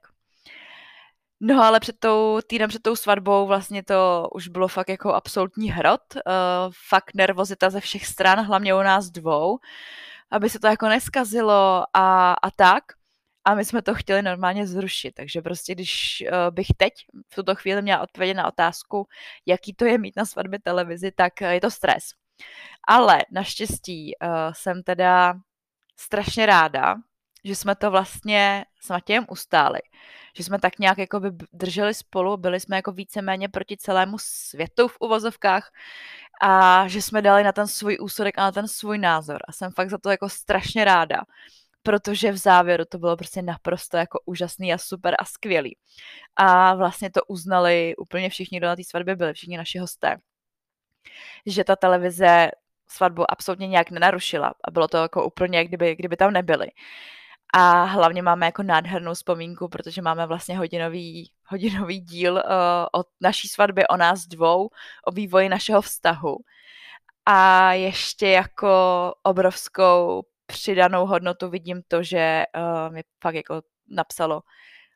No 1.43 1.63
ale 1.63 1.79
před 1.79 1.99
tou, 1.99 2.39
týden 2.47 2.69
před 2.69 2.81
tou 2.81 2.95
svatbou 2.95 3.47
vlastně 3.47 3.83
to 3.83 4.29
už 4.33 4.47
bylo 4.47 4.67
fakt 4.67 4.89
jako 4.89 5.13
absolutní 5.13 5.71
hrot, 5.71 6.01
uh, 6.15 6.21
fakt 6.89 7.15
nervozita 7.15 7.69
ze 7.69 7.79
všech 7.79 8.05
stran, 8.05 8.39
hlavně 8.45 8.75
u 8.75 8.77
nás 8.77 9.09
dvou, 9.09 9.59
aby 10.31 10.49
se 10.49 10.59
to 10.59 10.67
jako 10.67 10.87
neskazilo 10.89 11.83
a, 11.93 12.33
a 12.33 12.51
tak. 12.51 12.83
A 13.45 13.55
my 13.55 13.65
jsme 13.65 13.81
to 13.81 13.95
chtěli 13.95 14.21
normálně 14.21 14.67
zrušit, 14.67 15.11
takže 15.11 15.41
prostě 15.41 15.75
když 15.75 16.23
uh, 16.27 16.55
bych 16.55 16.67
teď 16.77 16.93
v 17.29 17.35
tuto 17.35 17.55
chvíli 17.55 17.81
měla 17.81 18.01
odpovědět 18.01 18.33
na 18.33 18.47
otázku, 18.47 19.07
jaký 19.45 19.73
to 19.73 19.85
je 19.85 19.97
mít 19.97 20.15
na 20.15 20.25
svatbě 20.25 20.59
televizi, 20.59 21.11
tak 21.11 21.33
uh, 21.41 21.47
je 21.47 21.61
to 21.61 21.71
stres. 21.71 22.03
Ale 22.87 23.19
naštěstí 23.31 24.13
uh, 24.23 24.29
jsem 24.53 24.83
teda 24.83 25.33
strašně 25.99 26.45
ráda, 26.45 26.95
že 27.43 27.55
jsme 27.55 27.75
to 27.75 27.91
vlastně 27.91 28.65
s 28.81 28.89
Matějem 28.89 29.25
ustáli. 29.29 29.79
Že 30.35 30.43
jsme 30.43 30.59
tak 30.59 30.79
nějak 30.79 30.97
jako 30.97 31.19
by 31.19 31.29
drželi 31.53 31.93
spolu, 31.93 32.37
byli 32.37 32.59
jsme 32.59 32.75
jako 32.75 32.91
víceméně 32.91 33.49
proti 33.49 33.77
celému 33.77 34.17
světu 34.19 34.87
v 34.87 34.97
uvozovkách 34.99 35.71
a 36.41 36.87
že 36.87 37.01
jsme 37.01 37.21
dali 37.21 37.43
na 37.43 37.51
ten 37.51 37.67
svůj 37.67 37.97
úsudek 38.01 38.37
a 38.37 38.41
na 38.41 38.51
ten 38.51 38.67
svůj 38.67 38.97
názor. 38.97 39.39
A 39.47 39.51
jsem 39.51 39.71
fakt 39.71 39.89
za 39.89 39.97
to 39.97 40.09
jako 40.09 40.29
strašně 40.29 40.85
ráda 40.85 41.21
protože 41.83 42.31
v 42.31 42.37
závěru 42.37 42.85
to 42.85 42.97
bylo 42.97 43.17
prostě 43.17 43.41
naprosto 43.41 43.97
jako 43.97 44.19
úžasný 44.25 44.73
a 44.73 44.77
super 44.77 45.15
a 45.19 45.25
skvělý. 45.25 45.77
A 46.35 46.75
vlastně 46.75 47.11
to 47.11 47.21
uznali 47.27 47.95
úplně 47.95 48.29
všichni, 48.29 48.57
kdo 48.57 48.67
na 48.67 48.75
té 48.75 48.83
svatbě 48.83 49.15
byli, 49.15 49.33
všichni 49.33 49.57
naši 49.57 49.79
hosté. 49.79 50.17
Že 51.45 51.63
ta 51.63 51.75
televize 51.75 52.51
svatbu 52.87 53.31
absolutně 53.31 53.67
nějak 53.67 53.91
nenarušila 53.91 54.53
a 54.67 54.71
bylo 54.71 54.87
to 54.87 54.97
jako 54.97 55.25
úplně, 55.25 55.65
kdyby, 55.65 55.95
kdyby 55.95 56.17
tam 56.17 56.33
nebyli. 56.33 56.67
A 57.53 57.83
hlavně 57.83 58.21
máme 58.21 58.45
jako 58.45 58.63
nádhernou 58.63 59.13
vzpomínku, 59.13 59.67
protože 59.67 60.01
máme 60.01 60.27
vlastně 60.27 60.57
hodinový, 60.57 61.31
hodinový 61.45 61.99
díl 61.99 62.33
uh, 62.33 62.41
o 63.01 63.03
naší 63.21 63.47
svatbě, 63.47 63.87
o 63.87 63.97
nás 63.97 64.25
dvou, 64.25 64.69
o 65.05 65.11
vývoji 65.11 65.49
našeho 65.49 65.81
vztahu. 65.81 66.37
A 67.25 67.71
ještě 67.73 68.27
jako 68.27 68.69
obrovskou 69.23 70.23
přidanou 70.45 71.05
hodnotu 71.05 71.49
vidím 71.49 71.81
to, 71.87 72.03
že 72.03 72.43
uh, 72.57 72.93
mi 72.93 73.03
fakt 73.23 73.35
jako 73.35 73.61
napsalo 73.87 74.41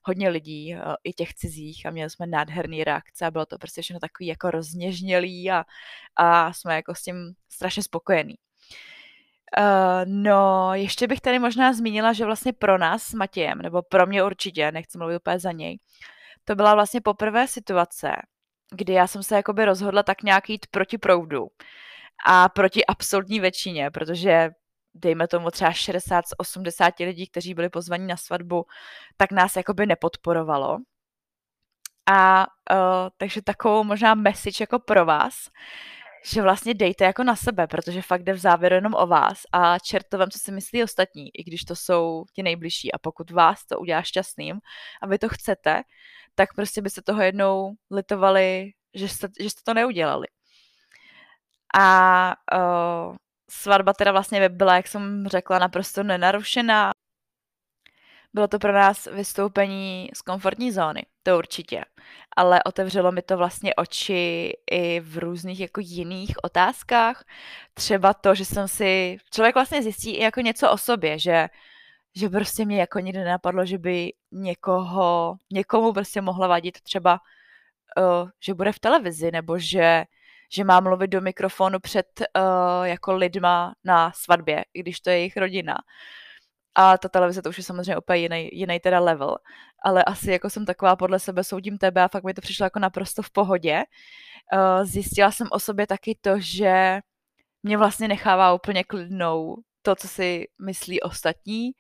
hodně 0.04 0.30
lidí, 0.30 0.76
uh, 0.76 0.94
i 1.04 1.14
těch 1.14 1.34
cizích 1.34 1.86
a 1.86 1.92
měli 1.92 2.10
jsme 2.10 2.28
nádherný 2.28 2.84
reakce 2.84 3.26
a 3.26 3.32
bylo 3.32 3.46
to 3.46 3.58
prostě 3.58 3.82
všechno 3.82 4.00
takový 4.00 4.28
jako 4.28 4.52
rozněžnělý 4.52 5.52
a, 5.52 5.64
a 6.16 6.54
jsme 6.54 6.76
jako 6.76 6.96
s 6.96 7.02
tím 7.02 7.34
strašně 7.50 7.84
spokojení. 7.84 8.36
Uh, 9.58 10.02
no, 10.06 10.70
ještě 10.74 11.08
bych 11.08 11.22
tady 11.22 11.40
možná 11.40 11.74
zmínila, 11.74 12.14
že 12.14 12.26
vlastně 12.26 12.54
pro 12.54 12.78
nás 12.78 13.04
s 13.04 13.14
Matějem, 13.14 13.62
nebo 13.62 13.82
pro 13.82 14.06
mě 14.06 14.24
určitě, 14.24 14.72
nechci 14.72 14.98
mluvit 14.98 15.16
úplně 15.18 15.40
za 15.40 15.52
něj, 15.52 15.80
to 16.44 16.56
byla 16.56 16.74
vlastně 16.74 17.02
poprvé 17.02 17.48
situace, 17.48 18.12
kdy 18.72 18.94
já 18.94 19.08
jsem 19.08 19.24
se 19.24 19.36
jakoby 19.36 19.66
rozhodla 19.66 20.04
tak 20.04 20.24
nějak 20.24 20.50
jít 20.50 20.68
proti 20.72 20.98
proudu 20.98 21.48
a 22.26 22.50
proti 22.50 22.86
absolutní 22.86 23.40
většině, 23.40 23.92
protože 23.92 24.50
dejme 24.94 25.28
tomu 25.28 25.52
třeba 25.52 25.72
60 25.72 26.28
z 26.28 26.30
80 26.38 26.94
lidí, 27.00 27.28
kteří 27.28 27.54
byli 27.54 27.70
pozvaní 27.70 28.08
na 28.08 28.18
svatbu, 28.18 28.66
tak 29.18 29.32
nás 29.32 29.56
jakoby 29.56 29.86
nepodporovalo. 29.86 30.78
A 32.12 32.48
uh, 32.72 32.78
takže 33.18 33.42
takovou 33.42 33.84
možná 33.84 34.16
message 34.16 34.64
jako 34.64 34.80
pro 34.80 35.06
vás, 35.06 35.36
že 36.26 36.42
vlastně 36.42 36.74
dejte 36.74 37.06
jako 37.06 37.24
na 37.24 37.36
sebe, 37.36 37.68
protože 37.68 38.02
fakt 38.02 38.24
jde 38.24 38.34
v 38.34 38.38
závěru 38.38 38.76
jenom 38.76 38.94
o 38.94 39.08
vás 39.08 39.42
a 39.52 39.80
čertovem, 39.80 40.32
co 40.32 40.40
si 40.40 40.52
myslí 40.52 40.84
ostatní, 40.84 41.30
i 41.34 41.44
když 41.44 41.64
to 41.64 41.76
jsou 41.76 42.26
ti 42.34 42.44
nejbližší. 42.44 42.92
A 42.92 42.98
pokud 42.98 43.32
vás 43.32 43.66
to 43.66 43.80
udělá 43.80 44.02
šťastným 44.02 44.60
a 45.02 45.08
vy 45.08 45.20
to 45.20 45.30
chcete, 45.30 45.82
tak 46.36 46.54
prostě 46.56 46.82
byste 46.82 47.02
toho 47.02 47.22
jednou 47.22 47.72
litovali, 47.92 48.72
že 48.94 49.08
jste, 49.10 49.28
že 49.40 49.50
jste 49.50 49.62
to 49.66 49.74
neudělali. 49.74 50.28
A 51.78 52.36
uh, 52.54 53.16
svatba 53.50 53.94
teda 53.94 54.12
vlastně 54.12 54.50
byla, 54.50 54.76
jak 54.76 54.88
jsem 54.88 55.28
řekla, 55.28 55.60
naprosto 55.60 56.04
nenarušená. 56.04 56.92
Bylo 58.36 58.48
to 58.48 58.60
pro 58.60 58.72
nás 58.74 59.06
vystoupení 59.06 60.10
z 60.14 60.22
komfortní 60.22 60.72
zóny, 60.72 61.06
to 61.24 61.38
určitě. 61.38 61.86
Ale 62.38 62.64
otevřelo 62.64 63.12
mi 63.12 63.22
to 63.22 63.38
vlastně 63.38 63.76
oči 63.76 64.54
i 64.72 65.00
v 65.00 65.18
různých 65.18 65.60
jako 65.60 65.82
jiných 65.84 66.36
otázkách. 66.44 67.26
Třeba 67.74 68.14
to, 68.14 68.36
že 68.36 68.46
jsem 68.46 68.68
si... 68.68 69.18
Člověk 69.32 69.56
vlastně 69.56 69.84
zjistí 69.84 70.12
i 70.12 70.24
jako 70.24 70.42
něco 70.42 70.72
o 70.72 70.78
sobě, 70.78 71.20
že, 71.20 71.48
že 72.16 72.30
prostě 72.30 72.66
mě 72.66 72.80
jako 72.80 73.00
nikdy 73.00 73.20
nenapadlo, 73.20 73.66
že 73.66 73.78
by 73.78 74.14
někoho, 74.32 75.36
někomu 75.52 75.94
prostě 75.94 76.22
mohla 76.22 76.48
vadit 76.48 76.82
třeba, 76.82 77.20
uh, 77.98 78.30
že 78.44 78.54
bude 78.54 78.72
v 78.72 78.80
televizi, 78.80 79.32
nebo 79.32 79.60
že 79.60 80.06
že 80.52 80.64
má 80.64 80.80
mluvit 80.80 81.08
do 81.08 81.22
mikrofonu 81.22 81.80
před 81.80 82.08
uh, 82.20 82.86
jako 82.86 83.14
lidma 83.14 83.76
na 83.84 84.12
svatbě, 84.16 84.66
když 84.74 85.00
to 85.00 85.10
je 85.10 85.18
jejich 85.18 85.38
rodina. 85.38 85.76
A 86.76 86.98
ta 86.98 87.10
televize 87.10 87.42
to 87.42 87.50
už 87.50 87.58
je 87.58 87.64
samozřejmě 87.64 87.98
úplně 87.98 88.20
jiný, 88.20 88.50
jiný 88.54 88.80
teda 88.80 89.00
level. 89.00 89.38
Ale 89.84 90.04
asi 90.04 90.32
jako 90.32 90.50
jsem 90.50 90.66
taková 90.66 90.96
podle 90.96 91.20
sebe 91.20 91.44
soudím 91.44 91.78
tebe 91.78 92.04
a 92.04 92.08
fakt 92.08 92.24
mi 92.24 92.34
to 92.34 92.42
přišlo 92.42 92.64
jako 92.64 92.80
naprosto 92.80 93.22
v 93.22 93.32
pohodě. 93.32 93.84
Uh, 94.54 94.86
zjistila 94.86 95.32
jsem 95.32 95.48
o 95.52 95.60
sobě 95.60 95.88
taky 95.88 96.18
to, 96.22 96.32
že 96.38 97.00
mě 97.64 97.78
vlastně 97.78 98.08
nechává 98.08 98.54
úplně 98.54 98.84
klidnou 98.84 99.56
to, 99.86 99.96
co 99.96 100.08
si 100.08 100.48
myslí 100.62 101.02
ostatní 101.02 101.72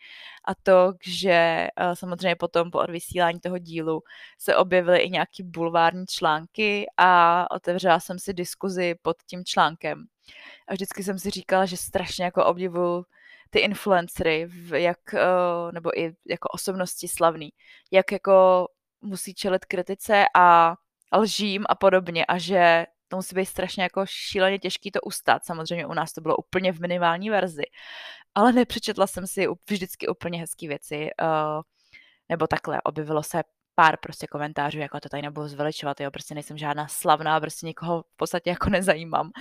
a 0.47 0.55
to, 0.63 0.93
že 1.05 1.31
eh, 1.31 1.95
samozřejmě 1.95 2.35
potom 2.35 2.71
po 2.71 2.79
odvysílání 2.79 3.39
toho 3.39 3.57
dílu 3.57 4.01
se 4.39 4.55
objevily 4.55 4.99
i 4.99 5.09
nějaký 5.09 5.43
bulvární 5.43 6.05
články 6.05 6.85
a 6.97 7.45
otevřela 7.51 7.99
jsem 7.99 8.19
si 8.19 8.33
diskuzi 8.33 8.95
pod 9.01 9.17
tím 9.29 9.45
článkem. 9.45 10.05
A 10.67 10.73
vždycky 10.73 11.03
jsem 11.03 11.19
si 11.19 11.29
říkala, 11.29 11.65
že 11.65 11.77
strašně 11.77 12.25
jako 12.25 12.45
obdivuju 12.45 13.05
ty 13.49 13.59
influencery, 13.59 14.47
jak, 14.73 15.13
eh, 15.13 15.71
nebo 15.71 15.99
i 15.99 16.15
jako 16.29 16.47
osobnosti 16.53 17.07
slavný, 17.07 17.49
jak 17.91 18.11
jako 18.11 18.67
musí 19.01 19.33
čelit 19.33 19.65
kritice 19.65 20.25
a 20.35 20.75
lžím 21.17 21.65
a 21.69 21.75
podobně 21.75 22.25
a 22.25 22.37
že 22.37 22.85
to 23.07 23.15
musí 23.15 23.35
být 23.35 23.45
strašně 23.45 23.83
jako 23.83 24.05
šíleně 24.05 24.59
těžký 24.59 24.91
to 24.91 25.01
ustát. 25.01 25.45
Samozřejmě 25.45 25.85
u 25.85 25.93
nás 25.93 26.13
to 26.13 26.21
bylo 26.21 26.37
úplně 26.37 26.71
v 26.71 26.79
minimální 26.79 27.29
verzi. 27.29 27.63
Ale 28.35 28.53
nepřečetla 28.53 29.07
jsem 29.07 29.27
si 29.27 29.47
vždycky 29.69 30.07
úplně 30.07 30.39
hezké 30.39 30.67
věci. 30.67 31.09
Uh, 31.21 31.61
nebo 32.29 32.47
takhle, 32.47 32.81
objevilo 32.81 33.23
se 33.23 33.43
pár 33.75 33.97
prostě 33.97 34.27
komentářů, 34.27 34.79
jako 34.79 34.99
to 34.99 35.09
tady 35.09 35.21
nebudu 35.21 35.47
zveličovat, 35.47 35.99
jo, 35.99 36.11
prostě 36.11 36.33
nejsem 36.33 36.57
žádná 36.57 36.87
slavná, 36.87 37.39
prostě 37.39 37.65
nikoho 37.65 38.01
v 38.01 38.15
podstatě 38.15 38.49
jako 38.49 38.69
nezajímám. 38.69 39.31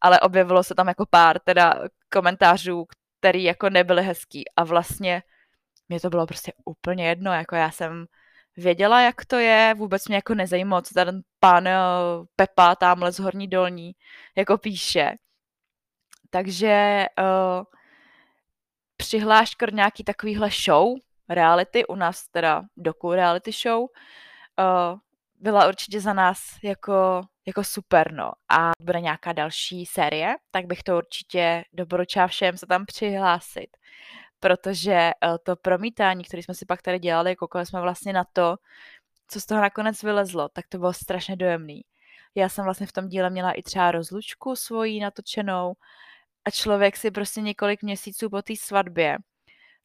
Ale 0.00 0.20
objevilo 0.20 0.62
se 0.64 0.74
tam 0.74 0.88
jako 0.88 1.06
pár 1.10 1.38
teda 1.38 1.74
komentářů, 2.12 2.86
který 3.20 3.44
jako 3.44 3.70
nebyly 3.70 4.02
hezký 4.02 4.44
a 4.56 4.64
vlastně 4.64 5.22
mě 5.88 6.00
to 6.00 6.10
bylo 6.10 6.26
prostě 6.26 6.52
úplně 6.64 7.08
jedno, 7.08 7.32
jako 7.32 7.56
já 7.56 7.70
jsem 7.70 8.06
věděla, 8.56 9.00
jak 9.00 9.24
to 9.24 9.36
je, 9.36 9.74
vůbec 9.78 10.08
mě 10.08 10.16
jako 10.16 10.34
nezajímalo, 10.34 10.82
co 10.82 10.94
ten 10.94 11.20
pan 11.40 11.66
eh, 11.66 11.78
Pepa 12.36 12.74
tamhle 12.74 13.12
z 13.12 13.18
Horní 13.18 13.48
Dolní 13.48 13.92
jako 14.36 14.58
píše. 14.58 15.12
Takže 16.30 17.06
uh, 17.18 17.64
přihláška 18.96 19.66
do 19.66 19.76
nějaký 19.76 20.04
takovýhle 20.04 20.50
show, 20.64 20.88
reality, 21.28 21.86
u 21.86 21.94
nás 21.94 22.28
teda 22.28 22.62
doku 22.76 23.12
reality 23.12 23.52
show, 23.52 23.80
uh, 23.80 24.98
byla 25.40 25.68
určitě 25.68 26.00
za 26.00 26.12
nás 26.12 26.38
jako, 26.62 27.20
jako 27.46 27.64
super, 27.64 28.12
no. 28.12 28.32
A 28.50 28.70
bude 28.82 29.00
nějaká 29.00 29.32
další 29.32 29.86
série, 29.86 30.34
tak 30.50 30.66
bych 30.66 30.82
to 30.82 30.96
určitě 30.96 31.64
doporučila 31.72 32.26
všem 32.26 32.56
se 32.56 32.66
tam 32.66 32.86
přihlásit 32.86 33.68
protože 34.40 34.92
eh, 34.92 35.12
to 35.42 35.56
promítání, 35.56 36.24
které 36.24 36.42
jsme 36.42 36.54
si 36.54 36.66
pak 36.66 36.82
tady 36.82 36.98
dělali, 36.98 37.36
koukali 37.36 37.66
jsme 37.66 37.80
vlastně 37.80 38.12
na 38.12 38.24
to, 38.32 38.56
co 39.28 39.40
z 39.40 39.46
toho 39.46 39.60
nakonec 39.60 40.02
vylezlo, 40.02 40.48
tak 40.48 40.66
to 40.68 40.78
bylo 40.78 40.92
strašně 40.92 41.36
dojemný. 41.36 41.84
Já 42.34 42.48
jsem 42.48 42.64
vlastně 42.64 42.86
v 42.86 42.92
tom 42.92 43.08
díle 43.08 43.30
měla 43.30 43.52
i 43.52 43.62
třeba 43.62 43.90
rozlučku 43.90 44.56
svojí 44.56 45.00
natočenou 45.00 45.74
a 46.44 46.50
člověk 46.50 46.96
si 46.96 47.10
prostě 47.10 47.40
několik 47.40 47.82
měsíců 47.82 48.30
po 48.30 48.42
té 48.42 48.56
svatbě 48.56 49.18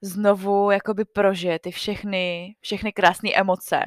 znovu 0.01 0.71
jakoby 0.71 1.05
prožije 1.05 1.59
ty 1.59 1.71
všechny, 1.71 2.55
všechny 2.61 2.93
krásné 2.93 3.29
emoce, 3.35 3.85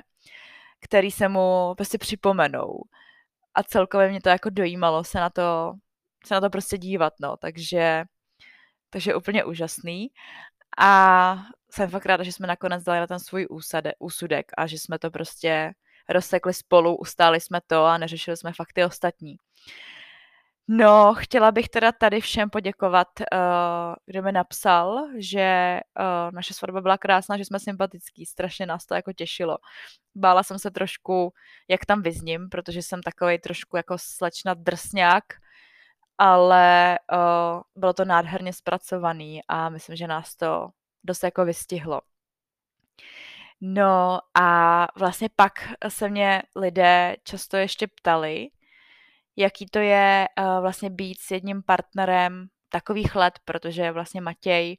které 0.80 1.10
se 1.10 1.28
mu 1.28 1.74
prostě 1.76 1.98
připomenou. 1.98 2.80
A 3.54 3.62
celkově 3.62 4.08
mě 4.08 4.20
to 4.20 4.28
jako 4.28 4.50
dojímalo 4.50 5.04
se 5.04 5.18
na 5.20 5.30
to, 5.30 5.72
se 6.26 6.34
na 6.34 6.40
to 6.40 6.50
prostě 6.50 6.78
dívat, 6.78 7.12
no, 7.20 7.36
takže, 7.36 8.04
takže 8.90 9.14
úplně 9.14 9.44
úžasný. 9.44 10.08
A 10.78 11.36
jsem 11.70 11.90
fakt 11.90 12.06
ráda, 12.06 12.24
že 12.24 12.32
jsme 12.32 12.46
nakonec 12.46 12.84
dali 12.84 13.00
na 13.00 13.06
ten 13.06 13.18
svůj 13.18 13.46
úsade, 13.50 13.92
úsudek 13.98 14.52
a 14.56 14.66
že 14.66 14.78
jsme 14.78 14.98
to 14.98 15.10
prostě 15.10 15.72
rozsekli 16.08 16.54
spolu, 16.54 16.96
ustáli 16.96 17.40
jsme 17.40 17.60
to 17.66 17.84
a 17.84 17.98
neřešili 17.98 18.36
jsme 18.36 18.52
fakt 18.52 18.72
ty 18.72 18.84
ostatní. 18.84 19.36
No, 20.68 21.14
chtěla 21.14 21.52
bych 21.52 21.68
teda 21.68 21.92
tady 21.92 22.20
všem 22.20 22.50
poděkovat, 22.50 23.08
uh, 23.20 23.94
kdo 24.06 24.22
mi 24.22 24.32
napsal, 24.32 25.08
že 25.16 25.80
uh, 26.00 26.32
naše 26.32 26.54
svatba 26.54 26.80
byla 26.80 26.98
krásná, 26.98 27.36
že 27.36 27.44
jsme 27.44 27.60
sympatický, 27.60 28.26
strašně 28.26 28.66
nás 28.66 28.86
to 28.86 28.94
jako 28.94 29.12
těšilo. 29.12 29.58
Bála 30.14 30.42
jsem 30.42 30.58
se 30.58 30.70
trošku, 30.70 31.32
jak 31.68 31.86
tam 31.86 32.02
vyzním, 32.02 32.48
protože 32.48 32.82
jsem 32.82 33.02
takový 33.02 33.38
trošku 33.38 33.76
jako 33.76 33.96
slečna 33.98 34.54
drsňák, 34.54 35.24
ale 36.18 36.98
uh, 37.12 37.62
bylo 37.76 37.92
to 37.92 38.04
nádherně 38.04 38.52
zpracovaný 38.52 39.40
a 39.48 39.68
myslím, 39.68 39.96
že 39.96 40.06
nás 40.06 40.36
to 40.36 40.68
dost 41.04 41.22
jako 41.22 41.44
vystihlo. 41.44 42.00
No 43.60 44.20
a 44.34 44.86
vlastně 44.96 45.28
pak 45.36 45.52
se 45.88 46.08
mě 46.08 46.42
lidé 46.56 47.16
často 47.24 47.56
ještě 47.56 47.86
ptali, 47.86 48.48
jaký 49.36 49.66
to 49.66 49.78
je 49.78 50.26
uh, 50.38 50.60
vlastně 50.60 50.90
být 50.90 51.20
s 51.20 51.30
jedním 51.30 51.62
partnerem 51.62 52.46
takových 52.68 53.14
let, 53.14 53.38
protože 53.44 53.92
vlastně 53.92 54.20
Matěj 54.20 54.76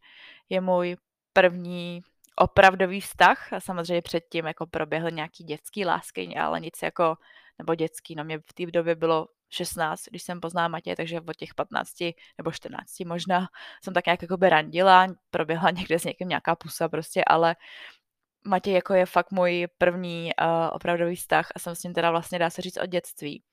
je 0.50 0.62
můj 0.62 0.98
první 1.34 2.02
opravdový 2.36 3.02
vztah 3.02 3.54
a 3.54 3.60
samozřejmě 3.60 4.02
předtím 4.02 4.46
jako 4.46 4.68
proběhl 4.68 5.12
nějaký 5.12 5.44
dětský 5.44 5.86
lásky, 5.86 6.36
ale 6.36 6.60
nic 6.60 6.74
jako, 6.84 7.16
nebo 7.60 7.76
dětský, 7.76 8.16
no 8.16 8.24
mě 8.24 8.40
v 8.40 8.54
té 8.54 8.66
době 8.66 8.96
bylo 8.96 9.28
16, 9.50 10.04
když 10.10 10.24
jsem 10.24 10.42
poznala 10.42 10.68
Matě, 10.68 10.96
takže 10.96 11.22
od 11.22 11.36
těch 11.36 11.56
15 11.56 11.92
nebo 12.38 12.52
14 12.52 13.00
možná 13.00 13.48
jsem 13.84 13.94
tak 13.94 14.06
nějak 14.06 14.22
jako 14.22 14.38
randila, 14.42 15.08
proběhla 15.32 15.70
někde 15.72 16.00
s 16.00 16.04
někým 16.04 16.30
nějaká 16.30 16.56
pusa 16.56 16.90
prostě, 16.90 17.24
ale 17.28 17.56
Matěj 18.46 18.74
jako 18.74 18.94
je 18.94 19.06
fakt 19.06 19.32
můj 19.32 19.68
první 19.78 20.32
uh, 20.42 20.48
opravdový 20.72 21.16
vztah 21.16 21.48
a 21.56 21.60
jsem 21.60 21.76
s 21.76 21.84
ním 21.84 21.94
teda 21.94 22.12
vlastně 22.12 22.40
dá 22.40 22.50
se 22.50 22.62
říct 22.62 22.78
od 22.78 22.86
dětství. 22.86 23.44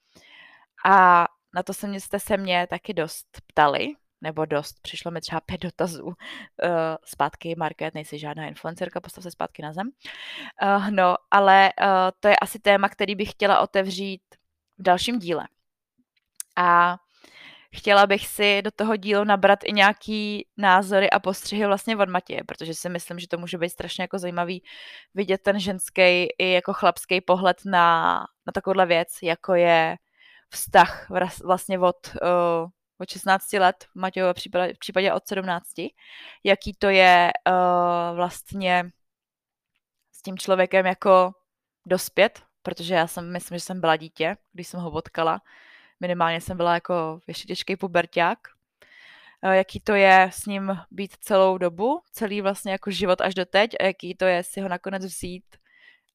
A 0.85 1.27
na 1.55 1.63
to 1.63 1.75
se 1.75 1.87
mě, 1.87 2.01
jste 2.01 2.21
se 2.21 2.37
mě 2.37 2.67
taky 2.71 2.95
dost 2.95 3.27
ptali, 3.47 3.89
nebo 4.21 4.45
dost, 4.45 4.81
přišlo 4.83 5.11
mi 5.11 5.21
třeba 5.21 5.41
pět 5.41 5.61
dotazů. 5.61 6.05
Uh, 6.05 6.15
zpátky, 7.05 7.55
Market, 7.59 7.95
nejsi 7.95 8.19
žádná 8.19 8.47
influencerka, 8.47 9.01
postav 9.01 9.25
se 9.25 9.31
zpátky 9.31 9.63
na 9.63 9.73
zem. 9.73 9.91
Uh, 10.63 10.91
no, 10.91 11.17
ale 11.31 11.73
uh, 11.81 11.87
to 12.21 12.29
je 12.29 12.37
asi 12.37 12.59
téma, 12.59 12.89
který 12.89 13.15
bych 13.15 13.31
chtěla 13.31 13.61
otevřít 13.61 14.23
v 14.79 14.83
dalším 14.83 15.19
díle. 15.19 15.45
A 16.57 16.97
chtěla 17.77 18.07
bych 18.07 18.27
si 18.27 18.63
do 18.63 18.71
toho 18.71 18.97
dílu 18.97 19.25
nabrat 19.25 19.59
i 19.65 19.73
nějaký 19.73 20.47
názory 20.57 21.11
a 21.11 21.19
postřihy 21.19 21.67
vlastně 21.67 21.97
od 21.97 22.09
Matěje, 22.09 22.45
protože 22.45 22.75
si 22.75 22.89
myslím, 22.89 23.19
že 23.19 23.29
to 23.29 23.39
může 23.39 23.59
být 23.59 23.71
strašně 23.71 24.03
jako 24.03 24.19
zajímavý 24.19 24.63
vidět 25.15 25.43
ten 25.43 25.61
ženský 25.61 26.27
i 26.39 26.53
jako 26.53 26.73
chlapský 26.73 27.21
pohled 27.21 27.57
na, 27.65 28.19
na 28.47 28.53
takovouhle 28.53 28.87
věc, 28.87 29.09
jako 29.23 29.55
je 29.55 29.97
vztah 30.55 31.11
vlastně 31.45 31.79
od, 31.79 32.17
uh, 32.23 32.71
od 32.99 33.09
16 33.09 33.53
let, 33.53 33.87
v 33.95 34.33
případě, 34.33 34.75
v 34.75 34.79
případě 34.79 35.13
od 35.13 35.29
17, 35.29 35.69
jaký 36.45 36.73
to 36.79 36.89
je 36.89 37.31
uh, 37.49 38.17
vlastně 38.17 38.91
s 40.13 40.23
tím 40.23 40.39
člověkem 40.39 40.87
jako 40.87 41.33
dospět, 41.87 42.43
protože 42.63 42.95
já 42.95 43.07
jsem, 43.07 43.33
myslím, 43.33 43.59
že 43.59 43.65
jsem 43.65 43.81
byla 43.81 43.97
dítě, 43.97 44.37
když 44.53 44.69
jsem 44.69 44.81
ho 44.81 44.91
potkala. 44.91 45.41
Minimálně 46.01 46.41
jsem 46.41 46.57
byla 46.57 46.75
jako 46.75 47.21
ještě 47.27 47.47
těžký 47.47 47.77
puberták. 47.77 48.39
Uh, 49.45 49.51
jaký 49.51 49.81
to 49.81 49.95
je 49.95 50.31
s 50.33 50.47
ním 50.47 50.79
být 50.91 51.17
celou 51.21 51.59
dobu, 51.59 52.01
celý 52.13 52.41
vlastně 52.41 52.73
jako 52.73 52.91
život 52.91 53.21
až 53.21 53.35
do 53.35 53.45
teď 53.45 53.71
a 53.81 53.85
jaký 53.85 54.15
to 54.15 54.25
je 54.25 54.43
si 54.43 54.61
ho 54.61 54.69
nakonec 54.69 55.05
vzít 55.05 55.45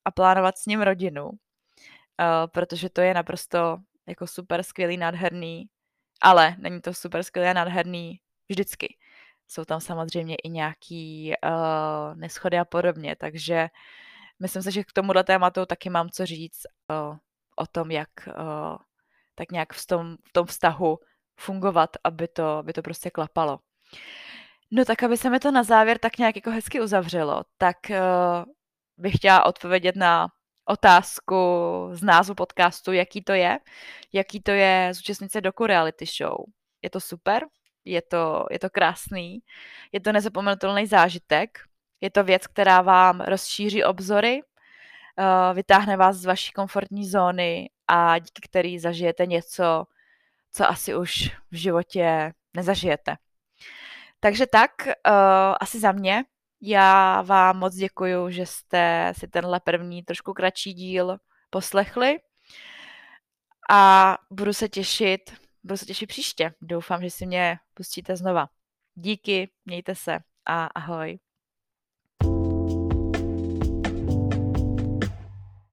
a 0.05 0.11
plánovat 0.11 0.57
s 0.57 0.65
ním 0.65 0.81
rodinu. 0.81 1.29
Uh, 1.29 2.47
protože 2.53 2.89
to 2.89 3.01
je 3.01 3.13
naprosto 3.13 3.77
jako 4.09 4.27
super 4.27 4.63
skvělý, 4.63 4.97
nádherný, 4.97 5.69
ale 6.21 6.55
není 6.57 6.81
to 6.81 6.93
super 6.93 7.23
skvělý 7.23 7.49
a 7.49 7.53
nádherný 7.53 8.19
vždycky. 8.49 8.97
Jsou 9.47 9.65
tam 9.65 9.79
samozřejmě 9.79 10.35
i 10.35 10.49
nějaký 10.49 11.33
uh, 11.43 12.15
neschody 12.15 12.59
a 12.59 12.65
podobně, 12.65 13.15
takže 13.15 13.69
myslím 14.39 14.63
si, 14.63 14.71
že 14.71 14.83
k 14.83 14.93
tomuhle 14.93 15.23
tématu 15.23 15.65
taky 15.65 15.89
mám 15.89 16.09
co 16.09 16.25
říct 16.25 16.61
uh, 16.89 17.17
o 17.55 17.67
tom, 17.67 17.91
jak 17.91 18.09
uh, 18.27 18.77
tak 19.35 19.51
nějak 19.51 19.73
v 19.73 19.85
tom, 19.87 20.17
v 20.27 20.33
tom 20.33 20.45
vztahu 20.45 20.99
fungovat, 21.39 21.89
aby 22.03 22.27
to, 22.27 22.57
aby 22.57 22.73
to 22.73 22.81
prostě 22.81 23.09
klapalo. 23.09 23.59
No 24.71 24.85
tak, 24.85 25.03
aby 25.03 25.17
se 25.17 25.29
mi 25.29 25.39
to 25.39 25.51
na 25.51 25.63
závěr 25.63 25.97
tak 25.97 26.17
nějak 26.17 26.35
jako 26.35 26.51
hezky 26.51 26.81
uzavřelo, 26.81 27.43
tak 27.57 27.77
uh, 27.89 27.95
bych 28.97 29.15
chtěla 29.15 29.45
odpovědět 29.45 29.95
na 29.95 30.27
otázku 30.69 31.35
z 31.91 32.03
názvu 32.03 32.35
podcastu, 32.35 32.91
jaký 32.91 33.21
to 33.21 33.33
je, 33.33 33.59
jaký 34.13 34.41
to 34.41 34.51
je 34.51 34.89
zúčastnit 34.93 35.31
se 35.31 35.41
doku 35.41 35.65
reality 35.65 36.05
show. 36.05 36.37
Je 36.81 36.89
to 36.89 36.99
super, 36.99 37.45
je 37.85 38.01
to, 38.01 38.45
je 38.51 38.59
to 38.59 38.69
krásný, 38.69 39.39
je 39.91 39.99
to 39.99 40.11
nezapomenutelný 40.11 40.87
zážitek, 40.87 41.59
je 42.01 42.09
to 42.09 42.23
věc, 42.23 42.47
která 42.47 42.81
vám 42.81 43.21
rozšíří 43.21 43.83
obzory, 43.83 44.41
uh, 44.41 45.55
vytáhne 45.55 45.97
vás 45.97 46.15
z 46.15 46.25
vaší 46.25 46.51
komfortní 46.51 47.09
zóny 47.09 47.69
a 47.87 48.19
díky 48.19 48.41
který 48.41 48.79
zažijete 48.79 49.25
něco, 49.25 49.85
co 50.51 50.69
asi 50.69 50.95
už 50.95 51.31
v 51.51 51.55
životě 51.55 52.33
nezažijete. 52.53 53.15
Takže 54.19 54.47
tak, 54.47 54.71
uh, 54.85 54.93
asi 55.59 55.79
za 55.79 55.91
mě. 55.91 56.23
Já 56.61 57.21
vám 57.21 57.57
moc 57.57 57.75
děkuji, 57.75 58.29
že 58.29 58.45
jste 58.45 59.13
si 59.17 59.27
tenhle 59.27 59.59
první 59.59 60.03
trošku 60.03 60.33
kratší 60.33 60.73
díl 60.73 61.17
poslechli 61.49 62.19
a 63.69 64.17
budu 64.31 64.53
se 64.53 64.69
těšit, 64.69 65.21
budu 65.63 65.77
se 65.77 65.85
těšit 65.85 66.09
příště. 66.09 66.53
Doufám, 66.61 67.01
že 67.01 67.09
si 67.09 67.25
mě 67.25 67.59
pustíte 67.73 68.15
znova. 68.15 68.49
Díky, 68.95 69.51
mějte 69.65 69.95
se 69.95 70.19
a 70.45 70.65
ahoj. 70.65 71.19